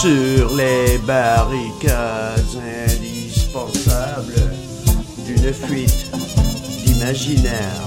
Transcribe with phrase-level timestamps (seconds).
[0.00, 2.56] sur les barricades
[2.88, 4.52] indispensables
[5.26, 6.06] d'une fuite
[6.84, 7.84] d'imaginaire.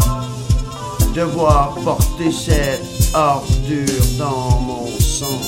[1.15, 5.41] Devoir porter cette ordure dans mon sang,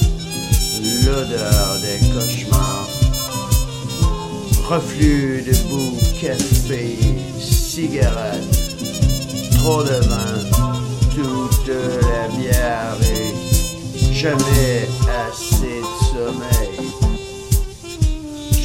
[1.05, 2.87] l'odeur des cauchemars.
[4.69, 6.97] Reflux de boue, café,
[7.39, 8.57] cigarette,
[9.57, 10.39] trop de vin,
[11.13, 14.87] toute la bière et jamais
[15.27, 15.52] assez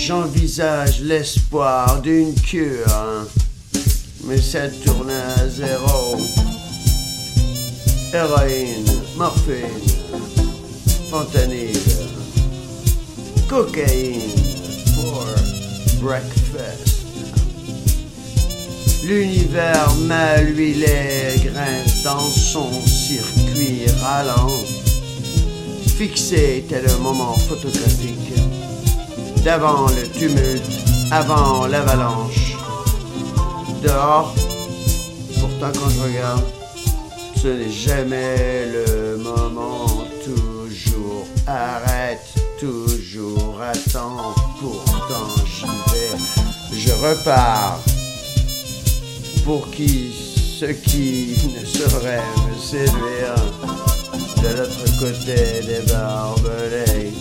[0.08, 3.26] J'envisage l'espoir d'une cure,
[4.24, 6.16] mais ça tourne à zéro.
[8.14, 8.86] Héroïne,
[9.18, 9.66] morphine,
[11.10, 11.76] fentanyl,
[13.50, 14.30] cocaïne
[14.94, 15.26] for
[16.00, 17.04] breakfast.
[19.04, 24.48] L'univers mal huilé grimpe dans son circuit ralent,
[25.98, 28.32] fixé tel un moment photographique,
[29.48, 30.62] d'avant le tumulte,
[31.10, 32.52] avant l'avalanche.
[33.82, 34.34] Dehors,
[35.40, 36.44] pourtant quand je regarde,
[37.34, 39.86] ce n'est jamais le moment,
[40.22, 42.28] toujours arrête,
[42.60, 46.18] toujours attends, pourtant j'y vais,
[46.70, 47.80] je repars.
[49.46, 50.12] Pour qui
[50.60, 53.40] ceux qui ne sauraient me séduire
[54.42, 57.14] de l'autre côté des barbelés,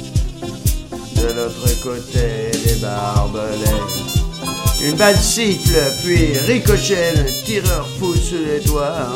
[1.27, 3.65] de l'autre côté des barbelés.
[4.83, 9.13] Une balle siffle, puis ricochet, un tireur pousse les doigts.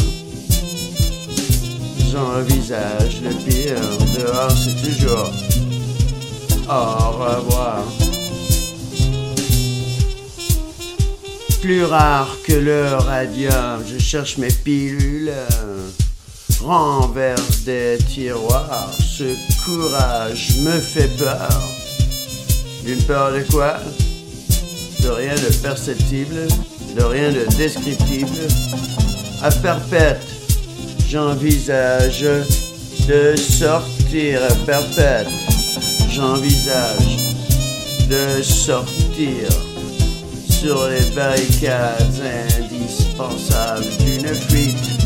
[2.11, 3.75] J'envisage le pire,
[4.17, 5.31] dehors c'est toujours
[6.69, 7.83] au revoir.
[11.61, 13.83] plus rare que le radium.
[13.87, 15.31] Je cherche mes pilules,
[16.63, 18.91] renverse des tiroirs.
[18.99, 21.80] Ce courage me fait peur.
[22.83, 23.77] D'une peur de quoi?
[25.01, 26.47] De rien de perceptible,
[26.95, 28.47] de rien de descriptible.
[29.43, 30.25] À perpète,
[31.07, 32.25] j'envisage
[33.07, 35.27] de sortir à perpète.
[36.11, 37.17] J'envisage
[38.09, 39.47] de sortir
[40.49, 42.21] sur les barricades
[42.59, 45.01] indispensables d'une fuite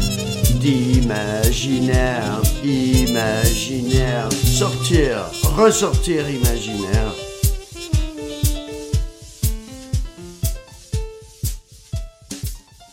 [0.60, 7.15] d'imaginaire, imaginaire, sortir, ressortir imaginaire.